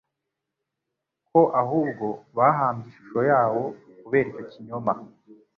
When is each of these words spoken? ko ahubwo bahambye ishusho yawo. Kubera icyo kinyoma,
ko 1.29 1.41
ahubwo 1.61 2.05
bahambye 2.37 2.85
ishusho 2.89 3.19
yawo. 3.31 3.63
Kubera 4.01 4.27
icyo 4.31 4.43
kinyoma, 4.51 4.93